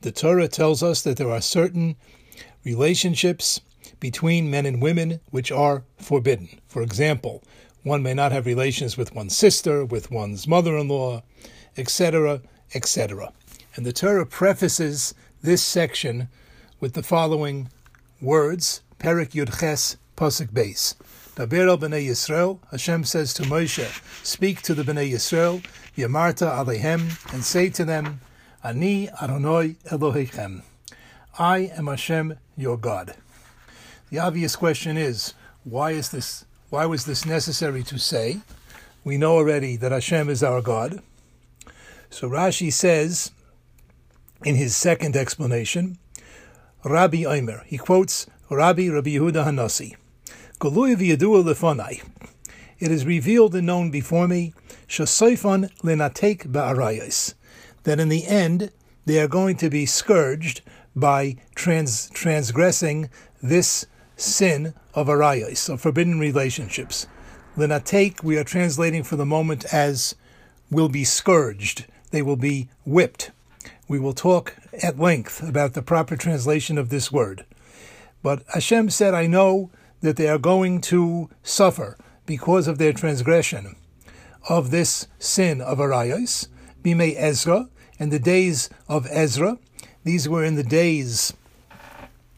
[0.00, 1.96] the Torah tells us that there are certain
[2.64, 3.60] relationships
[4.00, 6.48] between men and women which are forbidden.
[6.68, 7.42] For example,
[7.82, 11.22] one may not have relations with one's sister, with one's mother in law,
[11.76, 12.42] etc.,
[12.74, 13.32] etc.
[13.76, 16.28] And the Torah prefaces this section
[16.80, 17.70] with the following
[18.20, 20.94] words Perik Yudches Pasuk Beis.
[21.36, 25.64] Daber al b'nei Yisrael, Hashem says to Moshe, speak to the b'nei Yisrael,
[25.96, 28.20] Yamarta alehem, and say to them,
[28.62, 30.60] Ani Adonai Elohechem.
[31.38, 33.14] I am Hashem, your God.
[34.10, 35.32] The obvious question is,
[35.64, 36.44] why is this?
[36.68, 38.40] Why was this necessary to say?
[39.02, 41.02] We know already that Hashem is our God.
[42.10, 43.30] So Rashi says,
[44.44, 45.96] in his second explanation,
[46.84, 49.96] Rabbi Omer, he quotes Rabbi Rabbi Yehuda Hanasi,
[50.58, 52.02] Golui v'yadua lefonai.
[52.78, 54.52] It is revealed and known before me,
[54.86, 57.34] shasoifon lenatek ba'arayos
[57.84, 58.70] that in the end
[59.06, 60.62] they are going to be scourged
[60.94, 63.08] by trans- transgressing
[63.42, 63.86] this
[64.16, 67.06] sin of arayos, of forbidden relationships.
[67.56, 70.14] Linatek, we are translating for the moment as
[70.70, 71.86] will be scourged.
[72.10, 73.30] They will be whipped.
[73.88, 77.44] We will talk at length about the proper translation of this word.
[78.22, 79.70] But Hashem said, I know
[80.00, 83.76] that they are going to suffer because of their transgression
[84.48, 86.48] of this sin of arayos,
[86.82, 89.58] Bimei Ezra, and the days of Ezra.
[90.04, 91.34] These were in the days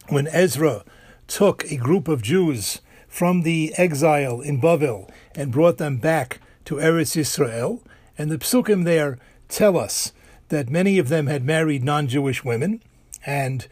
[0.09, 0.85] when Ezra
[1.29, 6.77] took a group of Jews from the exile in Bavel and brought them back to
[6.77, 7.83] Eretz Israel.
[8.19, 10.13] And the psukim there tell us
[10.49, 12.83] that many of them had married non-Jewish women
[13.25, 13.69] and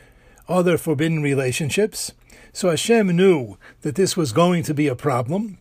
[0.48, 2.12] other forbidden relationships.
[2.52, 5.58] So Hashem knew that this was going to be a problem.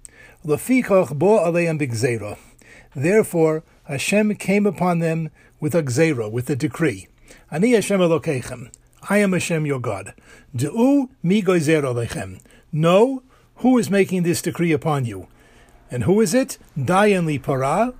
[2.96, 7.08] Therefore, Hashem came upon them with a gzera, with a decree.
[7.50, 8.72] Ani Hashem Elokeichem.
[9.10, 10.14] I am Hashem your God.
[10.56, 12.40] De'u mi goizer alechem.
[12.72, 13.24] Know
[13.56, 15.28] who is making this decree upon you.
[15.90, 16.60] And who is it?
[16.78, 17.96] Dayan li para.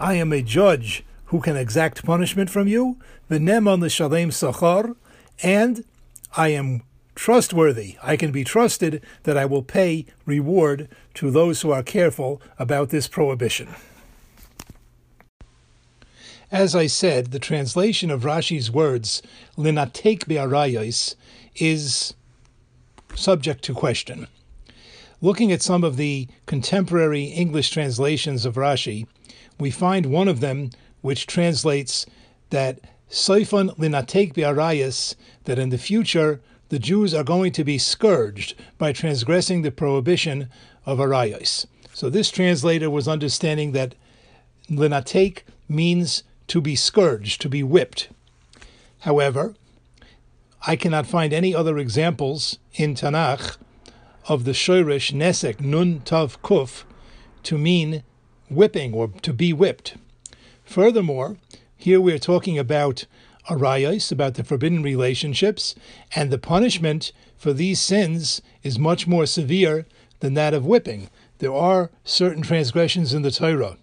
[0.00, 2.98] I am a judge who can exact punishment from you.
[3.30, 4.96] V'nemon l'shalem sachar.
[5.44, 5.84] And
[6.36, 6.82] I am
[7.14, 7.98] trustworthy.
[8.02, 12.88] I can be trusted that I will pay reward to those who are careful about
[12.88, 13.68] this prohibition.
[16.54, 19.22] As I said, the translation of Rashi's words,
[19.58, 21.16] linatek be'arayos,
[21.56, 22.14] is
[23.16, 24.28] subject to question.
[25.20, 29.08] Looking at some of the contemporary English translations of Rashi,
[29.58, 30.70] we find one of them
[31.00, 32.06] which translates
[32.50, 32.78] that
[33.10, 35.16] Seifon linatek be'arayos,
[35.46, 40.48] that in the future the Jews are going to be scourged by transgressing the prohibition
[40.86, 41.66] of arayos.
[41.92, 43.96] So this translator was understanding that
[44.70, 48.08] linatek means to be scourged, to be whipped.
[49.00, 49.54] However,
[50.66, 53.56] I cannot find any other examples in Tanakh
[54.26, 56.84] of the Shoirish Nesek Nun Tav Kuf
[57.42, 58.02] to mean
[58.48, 59.96] whipping or to be whipped.
[60.64, 61.36] Furthermore,
[61.76, 63.04] here we are talking about
[63.50, 65.74] arayos, about the forbidden relationships,
[66.14, 69.86] and the punishment for these sins is much more severe
[70.20, 71.10] than that of whipping.
[71.38, 73.76] There are certain transgressions in the Torah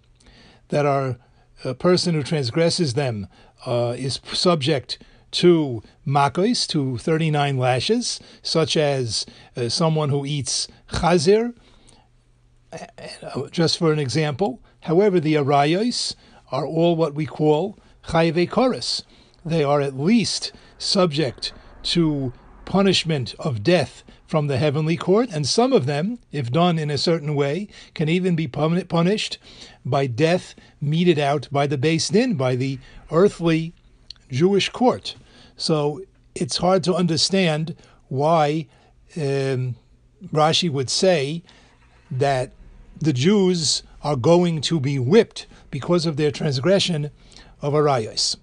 [0.70, 1.18] that are
[1.64, 3.26] a person who transgresses them
[3.66, 4.98] uh, is subject
[5.32, 9.24] to makos, to 39 lashes, such as
[9.56, 11.54] uh, someone who eats chazir,
[12.72, 14.60] uh, just for an example.
[14.80, 16.14] However, the arayos
[16.50, 17.78] are all what we call
[18.08, 19.02] chayve koris.
[19.44, 21.52] They are at least subject
[21.84, 22.32] to
[22.64, 26.98] punishment of death from the heavenly court, and some of them, if done in a
[26.98, 29.38] certain way, can even be punished
[29.84, 32.78] by death meted out by the Beis Din, by the
[33.10, 33.72] earthly
[34.30, 35.14] Jewish court.
[35.56, 36.02] So
[36.34, 37.76] it's hard to understand
[38.08, 38.66] why
[39.16, 39.76] um,
[40.32, 41.42] Rashi would say
[42.10, 42.52] that
[43.00, 47.10] the Jews are going to be whipped because of their transgression
[47.60, 48.36] of Arayos.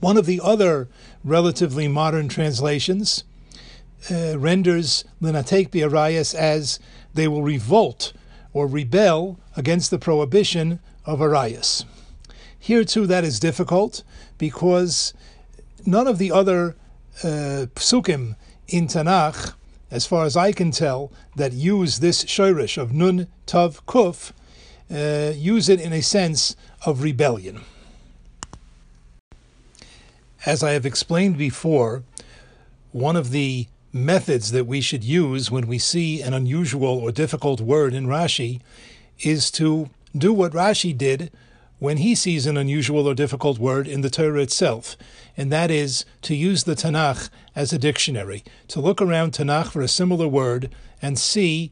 [0.00, 0.88] One of the other
[1.24, 3.24] relatively modern translations
[4.10, 6.78] uh, renders Linatek Biarayas as
[7.14, 8.12] they will revolt
[8.56, 11.84] or rebel against the prohibition of Arayas.
[12.58, 14.02] Here too, that is difficult
[14.38, 15.12] because
[15.84, 16.74] none of the other
[17.22, 18.34] uh, psukim
[18.66, 19.52] in Tanakh,
[19.90, 24.32] as far as I can tell, that use this shirish of nun tav kuf,
[24.90, 26.56] uh, use it in a sense
[26.86, 27.60] of rebellion.
[30.46, 32.04] As I have explained before,
[32.92, 33.66] one of the
[33.96, 38.60] methods that we should use when we see an unusual or difficult word in Rashi
[39.20, 41.30] is to do what Rashi did
[41.78, 44.96] when he sees an unusual or difficult word in the Torah itself,
[45.36, 49.82] and that is to use the Tanakh as a dictionary, to look around Tanakh for
[49.82, 50.70] a similar word
[51.02, 51.70] and see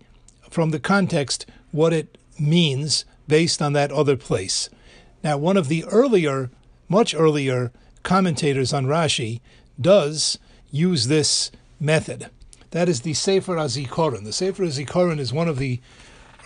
[0.51, 4.69] from the context what it means based on that other place.
[5.23, 6.51] Now, one of the earlier,
[6.89, 7.73] much earlier
[8.03, 9.41] commentators on Rashi
[9.81, 10.39] does
[10.71, 11.51] use this
[11.85, 12.31] method.
[12.71, 14.25] That is the Sefer HaZikaron.
[14.25, 15.81] The Sefer HaZikaron is one of the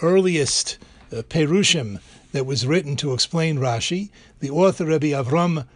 [0.02, 0.78] earliest
[1.10, 2.00] uh, Perushim
[2.32, 4.10] that was written to explain Rashi.
[4.40, 5.66] The author, Rabbi Avram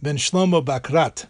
[0.00, 1.26] ben Shlomo Bakrat,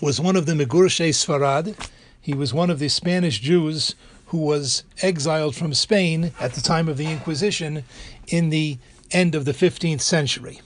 [0.00, 1.74] was one of the Megurshei Sfarad.
[2.20, 3.94] He was one of the Spanish Jews
[4.26, 7.82] who was exiled from Spain at the time of the Inquisition
[8.28, 8.78] in the
[9.10, 10.60] end of the 15th century.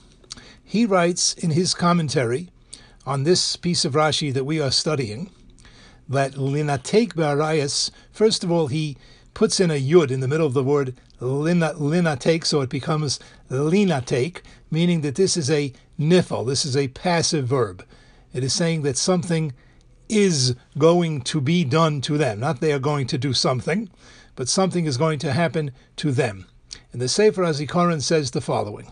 [0.63, 2.49] He writes in his commentary
[3.05, 5.29] on this piece of Rashi that we are studying
[6.09, 8.97] that linatek be'arayas, first of all, he
[9.33, 13.19] puts in a yud in the middle of the word lina, linatek, so it becomes
[13.49, 17.85] linatek, meaning that this is a nifal, this is a passive verb.
[18.33, 19.53] It is saying that something
[20.09, 22.39] is going to be done to them.
[22.39, 23.89] Not they are going to do something,
[24.35, 26.47] but something is going to happen to them.
[26.91, 28.91] And the Sefer HaZikaron says the following.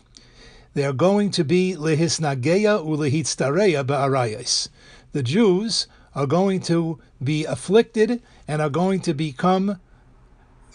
[0.73, 4.69] They are going to be lehisnageya ulehitstareya ba'arayas.
[5.11, 9.79] The Jews are going to be afflicted and are going to become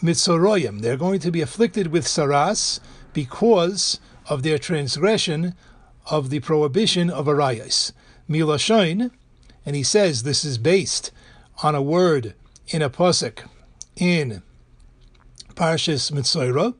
[0.02, 0.80] mitzoroyim.
[0.80, 2.80] They're going to be afflicted with saras
[3.12, 5.54] because of their transgression
[6.06, 7.92] of the prohibition of arayas.
[8.28, 9.10] Milashain,
[9.64, 11.10] and he says this is based
[11.62, 12.34] on a word
[12.68, 13.44] in a posik
[13.96, 14.42] in
[15.54, 16.74] Parshas Mitzorah,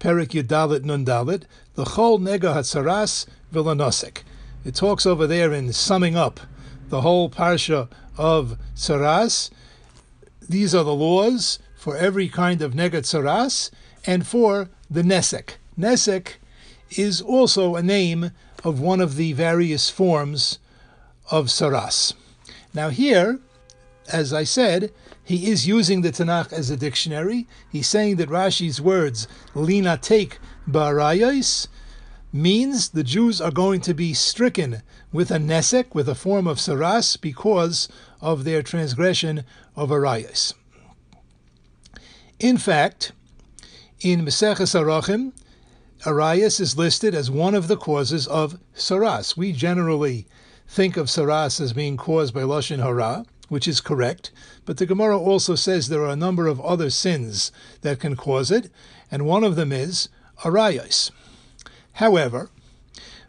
[0.00, 1.44] Perik Yudalit Nundalit,
[1.74, 4.22] the Chol Nega Hatzaras Vilanosik.
[4.64, 6.40] It talks over there in summing up
[6.88, 9.50] the whole parsha of Saras.
[10.48, 13.70] These are the laws for every kind of Negat Saras
[14.04, 15.56] and for the Nesek.
[15.78, 16.34] Nesek
[16.90, 18.30] is also a name
[18.64, 20.58] of one of the various forms
[21.30, 22.14] of Saras.
[22.72, 23.40] Now, here,
[24.12, 24.92] as I said,
[25.24, 27.46] he is using the Tanakh as a dictionary.
[27.70, 30.34] He's saying that Rashi's words, Linatek
[30.68, 31.66] barayos,
[32.32, 34.82] means the Jews are going to be stricken
[35.16, 37.88] with a nesek, with a form of saras, because
[38.20, 40.52] of their transgression of arayos.
[42.38, 43.12] In fact,
[44.00, 45.32] in Maseches Arachim,
[46.02, 49.38] arayos is listed as one of the causes of saras.
[49.38, 50.26] We generally
[50.68, 54.32] think of saras as being caused by lashon hara, which is correct,
[54.66, 58.50] but the Gemara also says there are a number of other sins that can cause
[58.50, 58.70] it,
[59.10, 60.10] and one of them is
[60.44, 61.10] arayos.
[61.94, 62.50] However,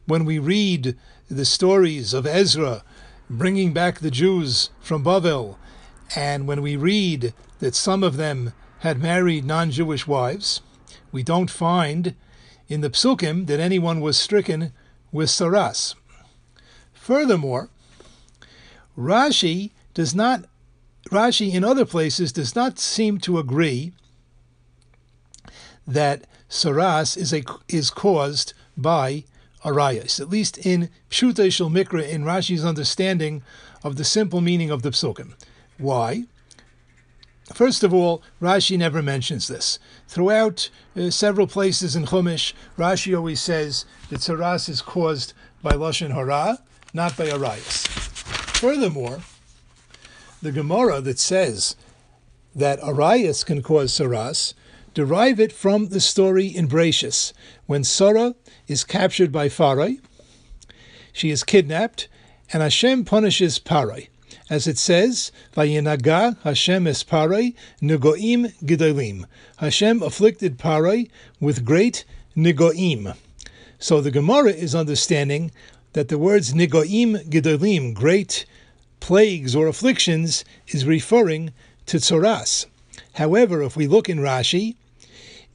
[0.06, 0.98] when we read
[1.30, 2.84] the stories of Ezra
[3.30, 5.58] bringing back the Jews from Bavel,
[6.16, 10.62] and when we read that some of them had married non Jewish wives,
[11.12, 12.16] we don't find
[12.70, 14.72] in the psukim that anyone was stricken
[15.12, 15.96] with saras.
[16.94, 17.70] Furthermore,
[18.98, 20.46] Rashi does not,
[21.10, 23.92] Rashi in other places does not seem to agree
[25.86, 29.24] that saras is a is caused by
[29.68, 30.20] arayas.
[30.20, 33.44] At least in Pshutei Shel Mikra, in Rashi's understanding
[33.84, 35.34] of the simple meaning of the psukim.
[35.78, 36.24] Why?
[37.54, 39.80] First of all, Rashi never mentions this.
[40.08, 46.14] Throughout uh, several places in Chumash, Rashi always says that saras is caused by lashon
[46.14, 46.60] hara,
[46.94, 47.88] not by Arayas.
[48.58, 49.22] Furthermore,
[50.42, 51.76] the Gemara that says
[52.54, 54.54] that Arayas can cause saras
[54.98, 57.32] derive it from the story in Bereishis,
[57.68, 58.34] when Sarah
[58.68, 60.00] is captured by Farai,
[61.14, 62.08] she is kidnapped,
[62.52, 64.08] and Hashem punishes Parai.
[64.50, 69.26] As it says, Vayinaga Hashem es Parai, Negoim Gidolim.
[69.58, 72.04] Hashem afflicted Parai with great
[72.36, 73.16] Negoim.
[73.78, 75.52] So the Gemara is understanding
[75.94, 78.48] that the words Negoim Gidolim, great
[79.00, 81.54] plagues or afflictions, is referring
[81.86, 82.66] to Tzoras.
[83.14, 84.76] However, if we look in Rashi,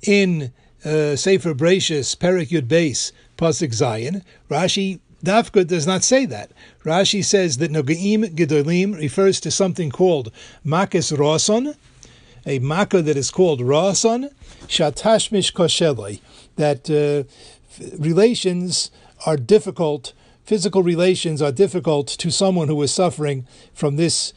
[0.03, 0.53] in
[0.85, 6.51] uh, Sefer Bereishis, Perik Yud Beis, Pasuk Zayin, Rashi Dafka does not say that.
[6.85, 10.33] Rashi says that Nogaim Gedolim refers to something called
[10.67, 11.77] Makis Roson,
[12.45, 14.31] a Makkah that is called Roson,
[14.67, 16.21] Shatashmish Kosheloi,
[16.57, 17.23] that uh,
[17.99, 18.91] relations
[19.25, 20.13] are difficult
[20.45, 24.33] physical relations are difficult to someone who is suffering from this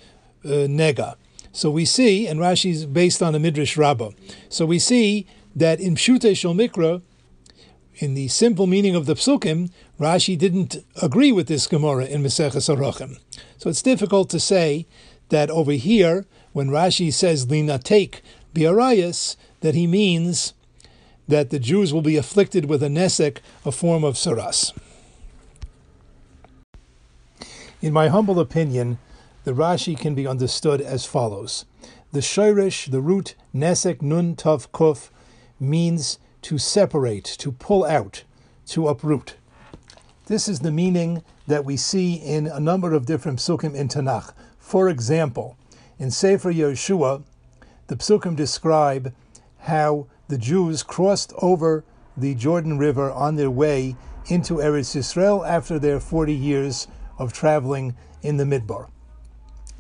[0.45, 1.15] uh, nega.
[1.51, 4.12] So we see, and Rashi is based on a Midrash Rabbah.
[4.50, 5.25] So we see
[5.56, 7.02] that in Pshute Shel Mikra,
[7.96, 12.74] in the simple meaning of the psukim, Rashi didn't agree with this Gemara in Maseches
[12.74, 13.20] Arachim.
[13.58, 14.86] So it's difficult to say
[15.30, 18.20] that over here, when Rashi says Linatek
[18.54, 20.54] biarayas, that he means
[21.28, 24.74] that the Jews will be afflicted with a nesek, a form of saras.
[27.82, 29.00] In my humble opinion,
[29.44, 31.66] the Rashi can be understood as follows.
[32.12, 35.10] The shirish, the root nesek nun tav kuf,
[35.60, 38.24] means to separate, to pull out,
[38.68, 39.36] to uproot.
[40.28, 44.34] This is the meaning that we see in a number of different psukim in Tanakh.
[44.58, 45.58] For example,
[46.00, 47.24] in Sefer Yeshua,
[47.88, 49.14] the psukim describe
[49.60, 51.84] how the Jews crossed over
[52.18, 53.96] the Jordan River on their way
[54.28, 58.90] into Eretz Yisrael after their 40 years of traveling in the Midbar.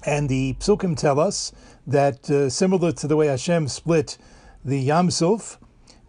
[0.05, 1.51] And the psukim tell us
[1.87, 4.17] that uh, similar to the way Hashem split
[4.63, 5.57] the Yamsuf,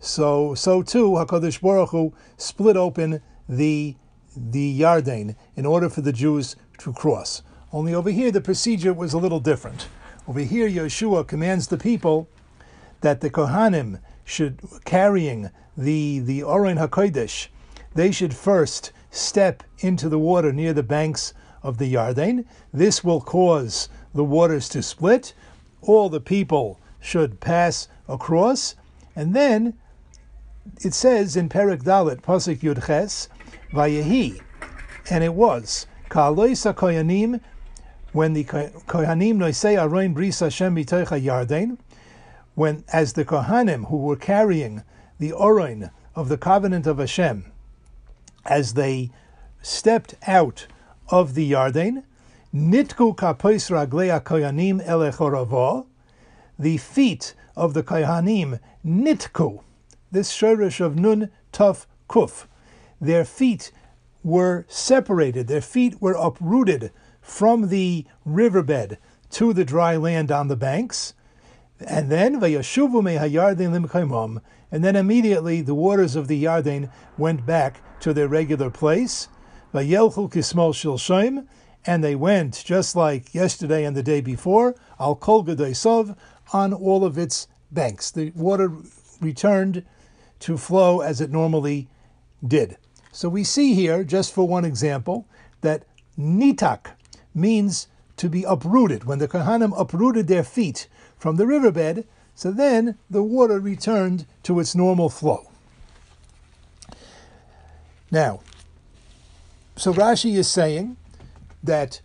[0.06, 3.96] so so too Hakadosh Baruch Hu split open the
[4.36, 7.42] the Yarden in order for the Jews to cross.
[7.72, 9.88] Only over here the procedure was a little different.
[10.28, 12.28] Over here Yeshua commands the people
[13.00, 17.48] that the Kohanim should carrying the the Oren Hakodesh,
[17.94, 22.44] they should first step into the water near the banks of the Yarden.
[22.72, 25.34] This will cause the waters to split.
[25.82, 28.76] All the people should pass across,
[29.14, 29.74] and then
[30.80, 33.28] it says in Perik Dalit, Pasuk Yud Ches,
[33.72, 34.40] Vayehi,
[35.10, 37.40] and it was Ka'aloisa Koyanim,
[38.12, 41.78] when the Kohanim Noisei Aroin Bris Hashem B'Toicha Yarden,
[42.54, 44.82] when as the Kohanim who were carrying
[45.18, 47.52] the Oroin of the covenant of Hashem,
[48.46, 49.10] as they
[49.60, 50.66] stepped out
[51.08, 52.04] of the Yarden,
[52.54, 55.86] Nitku Kapois Raglei Koyanim Elechoravo,
[56.58, 59.60] the feet of the Kohanim nitku,
[60.16, 62.46] this shirish of nun tuf kuf,
[62.98, 63.70] their feet
[64.24, 68.96] were separated, their feet were uprooted from the riverbed
[69.28, 71.12] to the dry land on the banks,
[71.86, 72.40] and then
[73.70, 74.40] limchaimam,
[74.72, 79.28] and then immediately the waters of the Yarden went back to their regular place.
[79.74, 81.46] Shilshaim,
[81.84, 85.44] and they went just like yesterday and the day before, al kol
[86.54, 88.10] on all of its banks.
[88.10, 88.72] The water
[89.20, 89.84] returned
[90.40, 91.88] to flow as it normally
[92.46, 92.76] did.
[93.12, 95.26] So we see here, just for one example,
[95.62, 95.84] that
[96.18, 96.90] nitak
[97.34, 99.04] means to be uprooted.
[99.04, 104.60] When the Kohanim uprooted their feet from the riverbed, so then the water returned to
[104.60, 105.50] its normal flow.
[108.10, 108.40] Now,
[109.76, 110.96] so Rashi is saying
[111.62, 112.00] that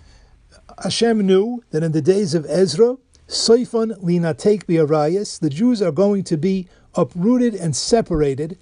[0.82, 2.98] Hashem knew that in the days of Ezra,
[3.32, 8.58] Soifon linatek biarayas, the Jews are going to be uprooted and separated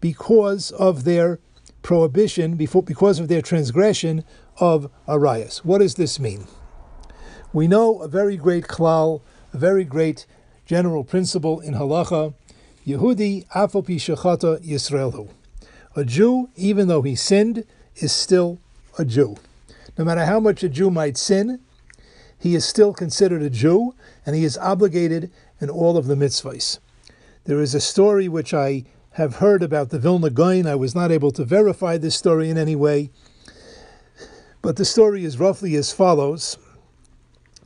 [0.00, 1.38] because of their
[1.82, 4.24] prohibition, before, because of their transgression
[4.58, 5.58] of arayas.
[5.58, 6.48] What does this mean?
[7.52, 9.20] We know a very great klal,
[9.52, 10.26] a very great
[10.66, 12.34] general principle in halacha,
[12.84, 15.30] Yehudi afopi shechata Yisraelu.
[15.94, 17.64] A Jew, even though he sinned,
[17.94, 18.58] is still
[18.98, 19.36] a Jew.
[19.96, 21.60] No matter how much a Jew might sin,
[22.40, 23.94] he is still considered a Jew,
[24.24, 25.30] and he is obligated
[25.60, 26.78] in all of the mitzvahs.
[27.44, 30.66] There is a story which I have heard about the Vilna Gaon.
[30.66, 33.10] I was not able to verify this story in any way,
[34.62, 36.56] but the story is roughly as follows.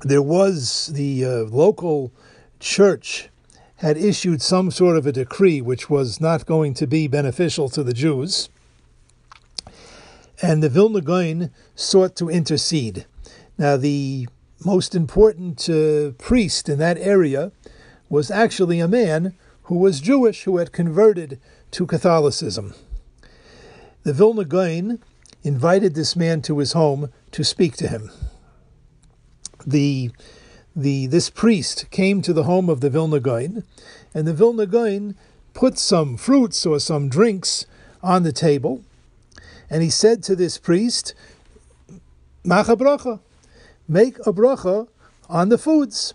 [0.02, 2.12] There was the uh, local
[2.58, 3.28] church
[3.76, 7.84] had issued some sort of a decree which was not going to be beneficial to
[7.84, 8.48] the Jews,
[10.42, 13.06] and the Vilna Gaon sought to intercede.
[13.56, 14.26] Now, the
[14.64, 17.52] most important uh, priest in that area
[18.08, 21.40] was actually a man who was Jewish who had converted
[21.72, 22.74] to Catholicism.
[24.02, 25.00] The Vilna Gaon
[25.42, 28.10] invited this man to his home to speak to him.
[29.66, 30.10] The,
[30.76, 33.64] the, this priest came to the home of the Vilna Gaon,
[34.14, 35.16] and the Vilna Gaon
[35.54, 37.66] put some fruits or some drinks
[38.02, 38.82] on the table,
[39.70, 41.14] and he said to this priest,
[42.44, 43.20] Macha bracha,
[43.88, 44.88] make a bracha
[45.28, 46.14] on the foods.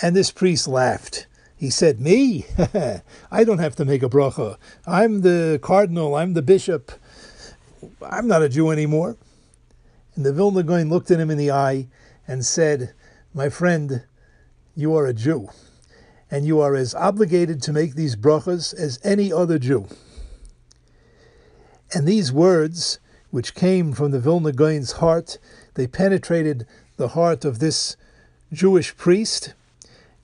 [0.00, 1.26] And this priest laughed.
[1.56, 2.46] He said, Me?
[3.30, 4.56] I don't have to make a bracha.
[4.86, 6.92] I'm the cardinal, I'm the bishop.
[8.02, 9.16] I'm not a Jew anymore.
[10.14, 11.88] And the Vilna Gaon looked at him in the eye
[12.26, 12.94] and said,
[13.32, 14.04] My friend,
[14.74, 15.50] you are a Jew,
[16.30, 19.86] and you are as obligated to make these brachas as any other Jew.
[21.94, 22.98] And these words
[23.32, 25.38] which came from the Vilna Gaon's heart.
[25.74, 27.96] They penetrated the heart of this
[28.52, 29.54] Jewish priest,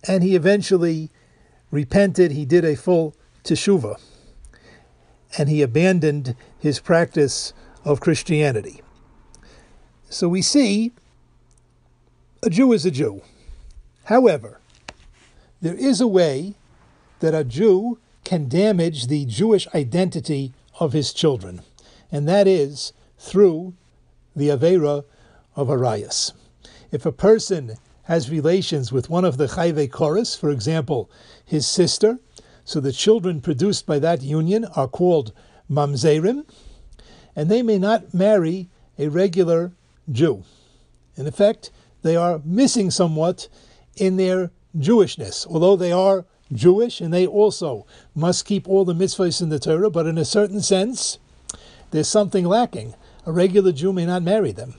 [0.07, 1.11] and he eventually
[1.71, 2.33] repented.
[2.33, 3.14] He did a full
[3.45, 3.99] teshuvah,
[5.37, 7.52] and he abandoned his practice
[7.85, 8.83] of Christianity.
[10.11, 10.93] So we see
[12.43, 13.23] a Jew is a Jew.
[14.05, 14.61] However,
[15.61, 16.55] there is a way
[17.21, 21.62] that a Jew can damage the Jewish identity of his children,
[22.12, 23.75] and that is through
[24.37, 25.05] the Avera
[25.58, 26.32] of Arayas.
[26.92, 27.74] If a person
[28.04, 31.10] has relations with one of the Chayve Koris, for example,
[31.44, 32.20] his sister,
[32.64, 35.32] so the children produced by that union are called
[35.68, 36.44] Mamzerim,
[37.34, 38.68] and they may not marry
[39.00, 39.72] a regular
[40.10, 40.44] Jew.
[41.16, 41.72] In effect,
[42.02, 43.48] they are missing somewhat
[43.96, 47.84] in their Jewishness, although they are Jewish and they also
[48.14, 51.18] must keep all the mitzvahs in the Torah, but in a certain sense,
[51.90, 52.94] there's something lacking.
[53.26, 54.74] A regular Jew may not marry them.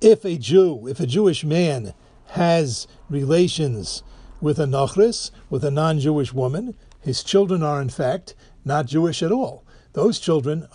[0.00, 1.94] If a Jew, if a Jewish man
[2.28, 4.02] has relations
[4.40, 9.22] with a Nachris, with a non Jewish woman, his children are in fact not Jewish
[9.22, 9.64] at all.
[9.92, 10.66] Those children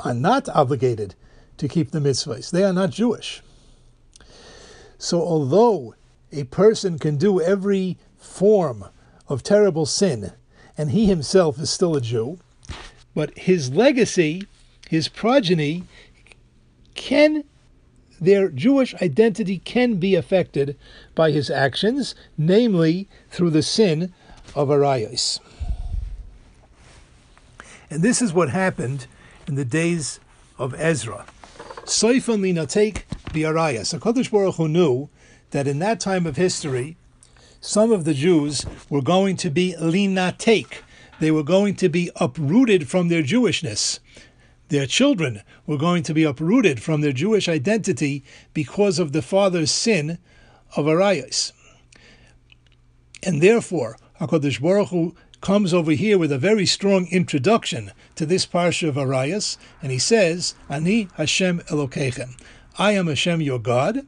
[0.00, 1.14] are not obligated
[1.56, 2.50] to keep the mitzvahs.
[2.50, 3.42] They are not Jewish.
[4.98, 5.94] So, although
[6.32, 8.86] a person can do every form
[9.28, 10.32] of terrible sin,
[10.76, 12.38] and he himself is still a Jew,
[13.14, 14.46] but his legacy,
[14.88, 15.84] his progeny,
[16.94, 17.44] can
[18.20, 20.76] their Jewish identity can be affected
[21.14, 24.12] by his actions, namely through the sin
[24.54, 25.40] of Arayas.
[27.90, 29.06] And this is what happened
[29.46, 30.20] in the days
[30.58, 31.24] of Ezra.
[31.84, 33.98] Soifan linatek bi'arayas.
[33.98, 35.08] HaKadosh Baruch Hu knew
[35.50, 36.96] that in that time of history,
[37.60, 40.82] some of the Jews were going to be linatek.
[41.18, 44.00] They were going to be uprooted from their Jewishness.
[44.68, 48.22] Their children were going to be uprooted from their Jewish identity
[48.52, 50.18] because of the father's sin
[50.76, 51.52] of Arayas.
[53.22, 58.44] And therefore, HaKadosh Baruch Hu comes over here with a very strong introduction to this
[58.46, 62.38] parsha of Arayas, and he says, Ani Hashem Elokechem.
[62.78, 64.06] I am Hashem your God.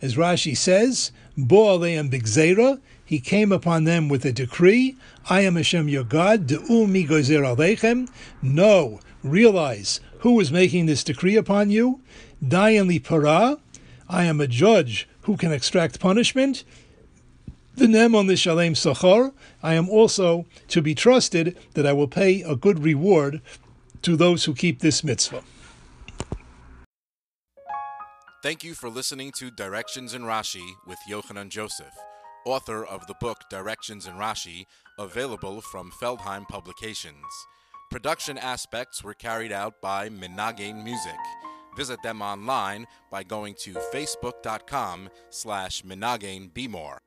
[0.00, 4.96] As Rashi says, Bo aleim bigzera, he came upon them with a decree,
[5.28, 8.08] I am Hashem your God, De'u mi gozer aleichem.
[8.40, 12.00] No, realize who is making this decree upon you.
[12.42, 13.58] Dayan li para,
[14.08, 16.64] I am a judge who can extract punishment.
[17.74, 19.32] The nem on the shalem sachar,
[19.62, 23.40] I am also to be trusted that I will pay a good reward
[24.02, 25.42] to those who keep this mitzvah.
[28.42, 31.94] Thank you for listening to Directions in Rashi with Yochanan Joseph,
[32.44, 34.64] author of the book Directions in Rashi,
[34.98, 37.24] available from Feldheim Publications.
[37.92, 41.18] Production aspects were carried out by Menagin Music.
[41.76, 47.00] Visit them online by going to facebook.com slash Menagain Bmore.